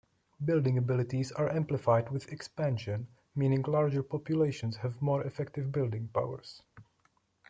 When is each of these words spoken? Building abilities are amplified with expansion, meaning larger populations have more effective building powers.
Building 0.43 0.79
abilities 0.79 1.31
are 1.31 1.47
amplified 1.51 2.09
with 2.09 2.33
expansion, 2.33 3.05
meaning 3.35 3.61
larger 3.67 4.01
populations 4.01 4.77
have 4.77 4.99
more 4.99 5.23
effective 5.25 5.71
building 5.71 6.07
powers. 6.07 6.63